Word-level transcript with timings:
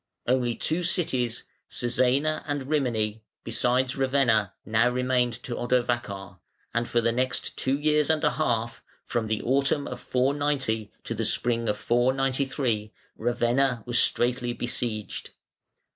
Only 0.25 0.55
two 0.55 0.81
cities, 0.81 1.43
Cæsena 1.69 2.43
and 2.47 2.67
Rimini, 2.67 3.21
beside 3.43 3.95
Ravenna, 3.95 4.55
now 4.65 4.89
remained 4.89 5.33
to 5.43 5.53
Odovacar, 5.55 6.39
and 6.73 6.89
for 6.89 7.01
the 7.01 7.11
next 7.11 7.55
two 7.55 7.77
years 7.77 8.09
and 8.09 8.23
a 8.23 8.31
half 8.31 8.83
(from 9.05 9.27
the 9.27 9.43
autumn 9.43 9.87
of 9.87 9.99
490 9.99 10.91
to 11.03 11.13
the 11.13 11.23
spring 11.23 11.69
of 11.69 11.77
493) 11.77 12.91
Ravenna 13.15 13.83
was 13.85 13.99
straitly 13.99 14.53
besieged. 14.53 15.29